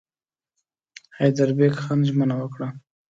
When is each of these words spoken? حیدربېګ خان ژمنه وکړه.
حیدربېګ 1.17 1.73
خان 1.83 1.99
ژمنه 2.07 2.35
وکړه. 2.37 2.67